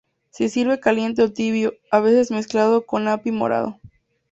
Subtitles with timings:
[0.31, 3.79] Se sirve caliente o tibio, a veces mezclado con api morado.